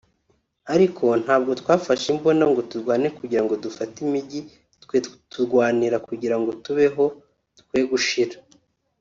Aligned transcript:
ariko 0.73 1.05
ntabwo 1.23 1.51
twafashe 1.61 2.05
imbunda 2.13 2.45
ngo 2.51 2.61
turwane 2.69 3.07
kugira 3.17 3.41
ngo 3.43 3.53
dufate 3.65 3.95
imijyi; 4.05 4.41
twe 4.83 4.97
turwanira 5.31 5.97
kugira 6.07 6.35
ngo 6.39 6.49
tubeho 6.63 7.05
twe 7.59 7.79
gushira(…) 7.91 8.35